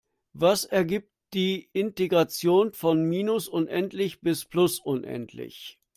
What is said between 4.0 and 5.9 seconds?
bis plus unendlich?